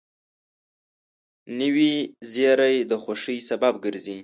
نوې 1.59 1.93
زېری 2.31 2.77
د 2.89 2.91
خوښۍ 3.03 3.39
سبب 3.49 3.73
ګرځي 3.85 4.19